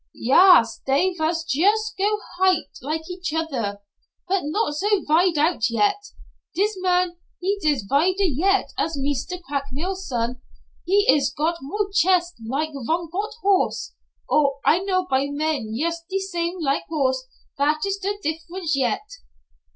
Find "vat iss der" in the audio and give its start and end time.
17.59-18.15